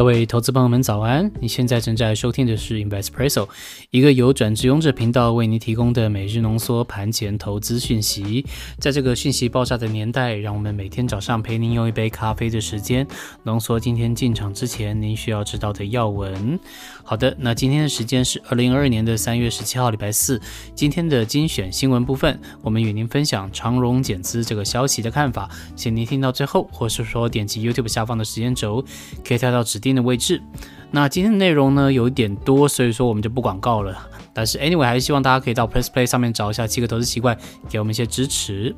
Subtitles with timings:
[0.00, 1.30] 各位投资朋友们，早安！
[1.40, 3.46] 你现在正在收听的是 Investpresso，
[3.90, 8.46] 一个由转职勇者频道为您提供的每日浓缩盘前投资讯息。
[8.78, 13.06] 在这个讯息爆炸的年代，让我们每天早上陪您用一杯咖啡的时间，
[13.42, 16.58] 浓缩今天进场之前您需要知道的要闻。
[17.04, 20.40] 好的，那今天的时间是二零二二年的三月十七号，礼拜四。
[20.74, 28.82] 今天的精选新闻部分，我们与您分享长荣减资这个消息的看法，请您听到最后，或是说点击 YouTube 下方的时间轴，
[29.22, 30.42] 可以跳到指定的位置。
[30.90, 33.96] 那今天的内容呢有一点多，所以说我们就不广告了。
[34.32, 37.36] 但是 anyway，还是希望大家可以到 Press Play 上面找一下七个投资习惯，
[37.68, 38.74] 给我们一些支持。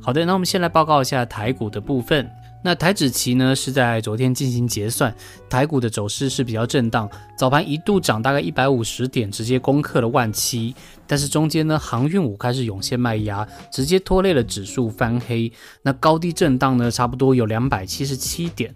[0.00, 2.30] 好的，那我们先来报告一下台股的部分。
[2.62, 5.14] 那台指期呢是在昨天进行结算，
[5.50, 7.06] 台股的走势是比较震荡，
[7.36, 10.74] 早盘一度涨大概一百五十点，直接攻克了万七，
[11.06, 18.74] 但是中间呢航运股开始涌现卖压，直接拖累了指数翻黑，那高低震荡呢差不多有两百七十七点。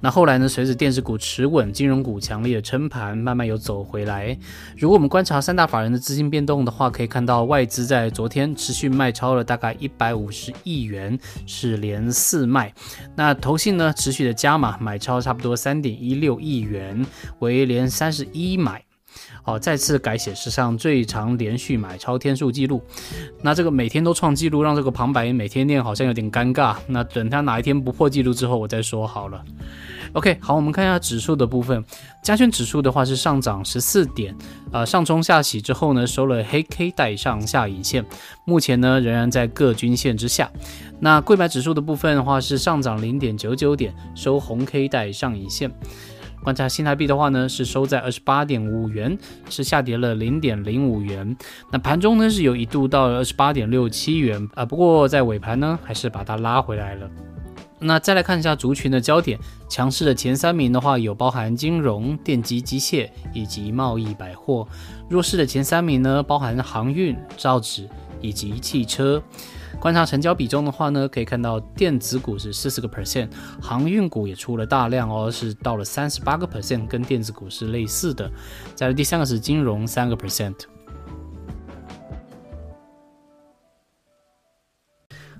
[0.00, 0.48] 那后来呢？
[0.48, 4.38] 随着电子股持稳，金融股强烈的撑盘，慢慢又走回来。
[4.76, 12.72] 如果我们观察三大法人的资金变动的话，可以看到外资在昨天持续卖超了大概一百五十亿元，是连四卖。
[13.16, 17.04] 那投信呢，持续的加码买超差不多三点一六亿元，
[17.40, 18.87] 为连三十一买。
[19.48, 22.82] 好，再次改写史上最长连续买超天数记录。
[23.40, 26.76] 那这个每天都创记录，让这个旁白每天念好像有点尴尬。
[26.86, 29.42] 那等他哪一天不破记录之后，我再说好了。
[30.12, 31.82] OK，好，我们看一下指数的部分。
[32.22, 34.36] 加权指数的话是上涨十四点，
[34.70, 38.04] 呃，上冲下洗之后呢，收了黑 K 带上下影线，
[38.44, 40.50] 目前呢仍然在各均线之下。
[41.00, 45.72] 那贵买指数的部分的话是上涨零点九九点，收红 K 带上影线。
[46.48, 49.18] 观察新台币的话呢，是收在二十八点五元，
[49.50, 51.36] 是下跌了零点零五元。
[51.70, 57.06] 那盘中呢是有一度到了二十八点六七元啊，不过在尾盘呢还是把它拉回来了。
[57.80, 64.66] 那再来看一下族群的焦点，强势的前三名的话有包含金融、电机、机械以及贸易百货；
[65.10, 67.86] 弱势的前三名呢包含航运、造纸
[68.22, 69.22] 以及汽车。
[69.80, 73.28] 观察成交比重的话呢，可以看到电子股是四十个 percent，
[73.60, 78.30] 航运股也出了大量哦，是到了三十八个 percent，跟电子股是类似的。
[78.74, 80.54] 再来第三个是金融，三个 percent。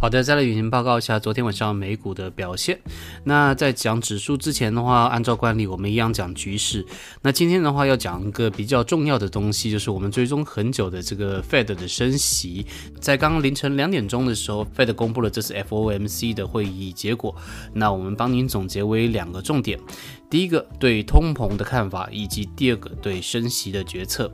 [0.00, 2.80] 好的，再来与您报告一下昨天晚上美股的表现。
[3.22, 6.86] 那在讲指数之前的话，按照惯例，我们一样讲局势。
[7.20, 12.64] 那今天的话，要讲一个比较重要的东西，就是我们追踪很久的这个 Fed 的升息。
[12.98, 17.36] 在刚刚凌晨两点钟的时候，Fed 公布了这次 FOMC 的会议结果。
[17.74, 19.78] 那我们帮您总结为两个重点：
[20.30, 24.30] 第一个对通膨的看法，以及第二个对升息的决策。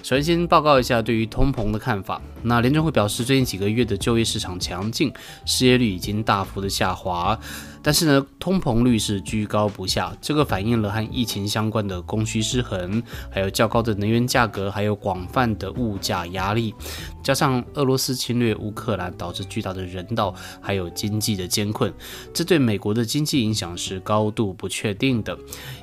[0.00, 2.22] 首先，先报告一下对于通膨的看法。
[2.42, 5.12] 那联准会表示，最近几个月的就业市场强劲，
[5.44, 7.38] 失业率已经大幅的下滑。
[7.82, 16.74] 但是呢，通膨率是居高不下，这个反映了和疫情相关的供需失衡，还有较高的能源价格，还有广泛的物价压力，
[17.22, 21.92] 加上俄罗斯侵略乌克兰导致巨大的人道还有经济的艰困，
[22.32, 25.36] 这对美国的经济影响是高度不确定的。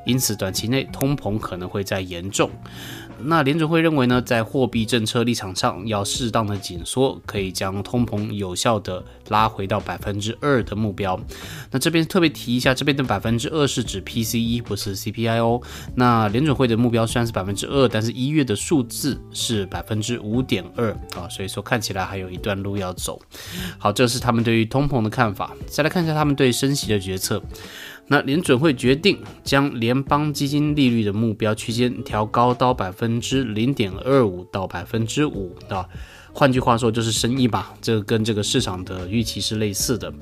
[0.05, 2.49] 因此，短期内通膨可能会再严重。
[3.19, 11.19] 那联准会认为呢，在货币政策立场上要适当的紧缩，可以将通膨有效的拉回到百分之二的目标。
[11.71, 15.59] 那这边特别提一下，这边的百分之二是指 PCE，不是 CPI 哦。
[15.95, 23.19] 那联准会的目标虽然是百分之二，但是一月的数字是百分之五点二啊，所以说看起来还有一段路要走。
[23.79, 25.55] 好，这是他们对于通膨的看法。
[25.65, 27.41] 再来看一下他们对升息的决策。
[28.07, 35.87] 那联准会决定将联邦基金利率的目标区间调高到百分之零点二五到百分之五啊。
[36.37, 40.13] 换句话说，就是升一吧，这跟这个市场的预期是类似的。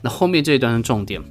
[0.00, 1.22] 那后面这一段是重点，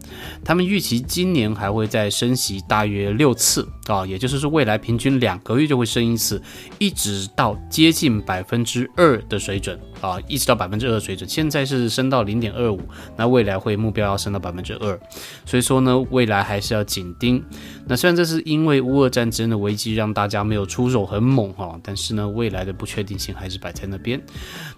[0.45, 6.39] 他们预期今年还会再升息大约六次啊，也就是说未来平均两个月就会升一次，
[6.77, 11.27] 一直到接近百分之二的水准啊，一直到百分之二的水准。
[11.27, 12.79] 现在是升到零点二五，
[13.15, 14.99] 那未来会目标要升到百分之二，
[15.47, 17.43] 所以说呢，未来还是要紧盯。
[17.87, 24.21] 那虽然这是因为乌俄战争的危机让大家没有出手很猛哈，但是呢，未来的不确定性还是摆在那边。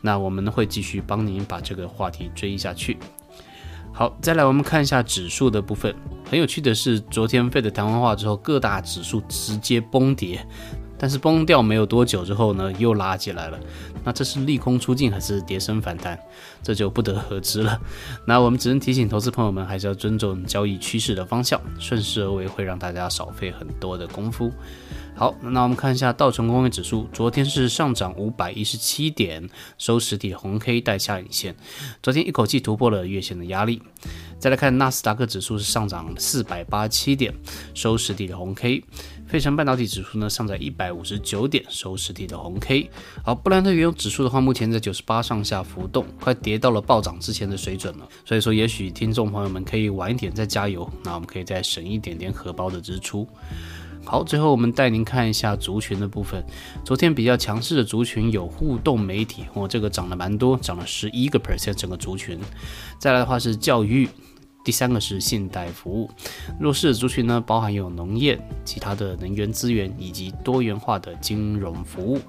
[0.01, 2.97] 那我们会继续帮您把这个话题追下去。
[3.91, 5.93] 好，再来我们看一下指数的部分。
[6.29, 10.45] 很有趣的是，昨天费的谈完话之后，各大指数直接崩跌，
[10.99, 13.57] 但是崩掉没有多久之后呢，又拉起来了。
[14.03, 16.19] 那这是利空出尽还是跌升反弹？
[16.61, 17.79] 这就不得而知了。
[18.27, 24.51] 那我们只能提醒投资朋友们，还是要尊重交易趋势的方向，顺势而为会让大家少费很多的功夫。
[25.15, 31.55] 好，那我们看一下道琼工业指数，昨天是上涨五百一十七点，收实体红黑带下影线，
[32.01, 33.81] 昨天一口气突破了月线的压力。
[34.37, 37.33] 再来看纳斯达克指数是上涨四百八七点，
[37.73, 38.81] 收实体的红 K。
[39.29, 42.89] 费城半导体指数呢上在一百五十九点，收实体的红 K。
[43.23, 48.09] 好，布兰特原油指数的话，目前在九十八上下浮动，快跌到了暴涨之前的水准了。
[48.25, 53.27] 所以说，也许听众朋友们可以晚一点再加油，那我们可以再省一点点荷包的支出。
[54.03, 56.43] 好，最后我们带您看一下族群的部分。
[56.83, 62.39] 昨天比较强势的族群有互动媒体，哦，这个涨了蛮多，涨了十一个 percent 整个族群。
[62.97, 64.09] 再来的话是教育。
[64.69, 66.07] 第三个是信贷服务，
[66.59, 72.19] 弱势族群呢，包含有农业、其他的能源资源以及多元化的金融服务。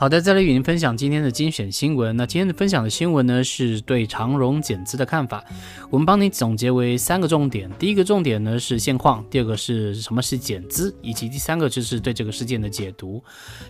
[0.00, 2.16] 好的，再来与您分享今天的精选新闻。
[2.16, 5.44] 那今天的分享的新闻呢，是对长荣减资的看法。
[5.90, 7.68] 我们帮你总结为三个重点。
[7.80, 13.20] 第一个重点呢是现况，第二个是什么是减资，以及第三个就是对这个事件的解读。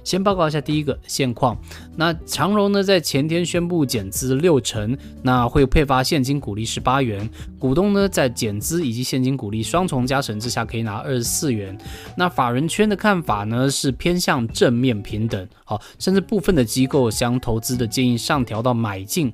[0.05, 1.59] 先报告一下第一个现况。
[1.97, 7.27] 那长荣呢在前天宣布减资六成，那会配发现金股利十八元，
[7.59, 11.75] 股东呢在减资以及现金股利双重加成之下可以拿二十四元。
[12.15, 16.18] 那法人圈的看法呢是偏向正面平等，好，甚至。
[16.21, 19.33] 部分的机构将投资的建议上调到买进，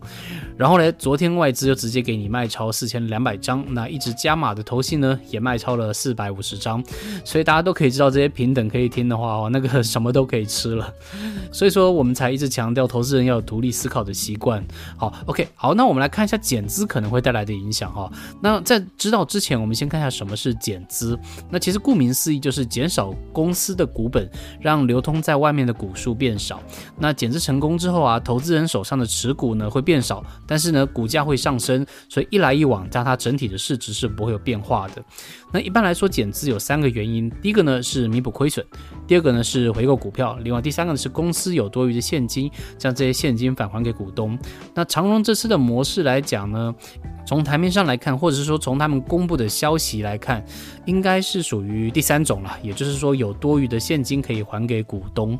[0.57, 6.83] 然后呢，昨天外资就直接给你卖超四千两百张，那一直加码的投信呢也卖超了四百五十张，
[7.25, 10.93] 所以大家都可以知道这些平等可以听的话哦，那个 什么都可以吃了，
[11.53, 14.65] 所以说我们才一直强调投资人要有独立思考的习惯。
[14.97, 18.11] 好，OK，好，那我们来看一下减资可能会带来的影响哈。
[18.41, 21.19] 那在知道之前，我们先看一下什么是减资。
[21.51, 24.29] 那其实顾名思义就是减少公司的股本，
[24.61, 26.61] 让流通在外面的股数变少。
[26.99, 35.05] 那减资成功之后啊，投资人手上的持股呢会变少，但是呢股价会上升，所以一来一往，加它整体的市值是不会有变化的。
[35.55, 38.67] 那一般来说减资有三个原因，第一个呢是弥补亏损，
[39.06, 44.37] 第二个呢是回购股票，另外第三个呢是公司有多余的现金，将这些现金返还给股东。
[44.75, 46.75] 那长荣这次的模式来讲呢？
[47.27, 50.45] 从台面上来看，或者是说从他们公布的消息来看，
[50.87, 55.39] 应该是属于第三种了，也就是说有多余的现金可以还给股东。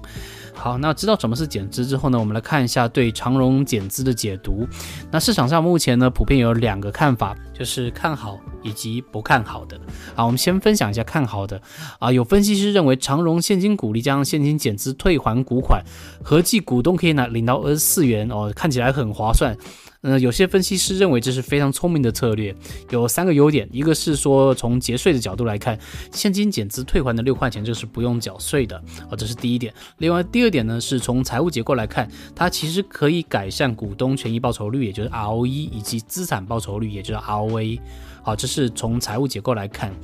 [0.55, 4.67] 好，那知道什么是减资之后呢，我们来看一下对长荣减资的解读。
[5.11, 9.79] 那市场上目前呢，普遍有两个看法，就是看好以及不看好的。
[10.15, 11.61] 啊，我们先分享一下看好的。
[11.99, 15.85] 啊，有分析师认为长荣现金股利将现金减资退还股款，
[16.23, 19.57] 合计股东可以拿领到二十四元哦，看起来很划算。
[20.05, 22.55] 嗯，有些分析师认为这是非常聪明的策略，
[22.91, 25.79] 有三个优点，一个是说从节税的角度来看，
[26.13, 28.77] 现金减资退还的六块钱就是不用缴税的，
[29.11, 29.73] 啊，这是第一点。
[29.99, 32.07] 另外第二点呢，是从财务结构来看，
[32.37, 37.81] 它其实可以改善股东权益报酬率，也就是 ROE，以及资产报酬率，也就是 ROA。
[38.23, 39.95] 好，这是从财务结构来看，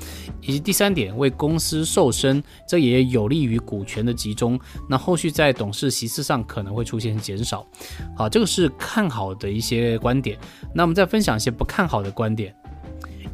[0.42, 4.60] 以及第三点，为公司瘦身，这也有利于股权的集中。
[4.90, 7.66] 那后续在董事席次上可能会出现减少。
[8.14, 10.38] 好，这个是看好的一些观点。
[10.74, 12.54] 那我们再分享一些不看好的观点。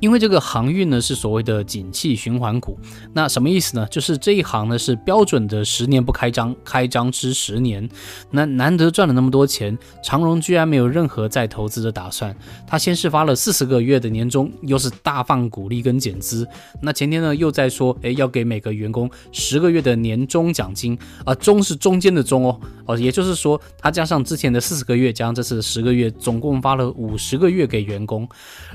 [0.00, 2.78] 因为这个航运呢是所谓的景气循环股，
[3.14, 3.87] 那什么意思呢？
[3.90, 7.88] 就是这一行呢是标准的十年不开张，开张吃十年。
[8.31, 12.37] 那难得赚了那么多钱，长荣居然没有任何再投资的打算。
[12.66, 16.46] 他先是发了四十个月的年终，又是大放股利跟减资。
[16.81, 28.28] 那前天呢又在说，哎，要给每个员工十个月的年终奖金啊，中是中间的中哦，哦，也就是说他加上之前的四十个月，加上这次的十个月，总共发了五十个月给员工。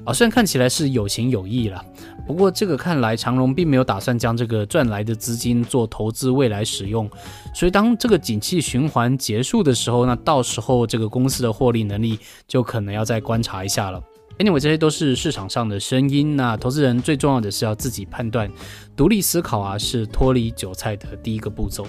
[0.04, 1.21] 啊，虽然看起来是有钱。
[1.22, 1.86] 情有义了，
[2.26, 7.10] 不过这个看来长荣并没有打算将这个赚来的资金做投资未来使用，
[7.54, 14.02] 所以当这个景气循环结束的时候，那到时候这个公司的获利能力就可能要再观察一下了。
[14.40, 18.52] Anyway，这些都是市场上的声音，那投资人最重要的是要自己判断，
[18.96, 21.86] 独立思考啊，是脱离韭菜的第一个步骤。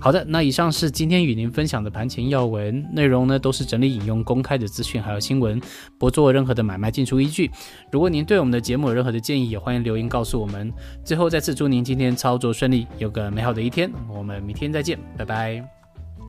[0.00, 5.60] 好的，那以上是今天与您分享的盘前要闻内容呢，都是整理引用公开的资讯还有新闻，
[5.98, 7.50] 不做任何的买卖进出依据。
[7.92, 10.72] 如果您对我们的节目有任何的建议，也欢迎留言告诉我们。
[11.04, 13.90] 最后再次祝您今天操作顺利，有个美好的一天。
[14.08, 15.79] 我们明天再见，拜拜。